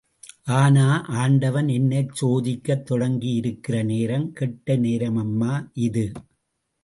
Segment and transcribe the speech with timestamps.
[0.53, 0.85] ஆனா,
[1.15, 5.53] ஆண்டவன் என்னைச் சோதிக்கத் தொடங்கியிருக்கிற நேரம் கெட்ட நேரமம்மா
[5.81, 6.05] இது!...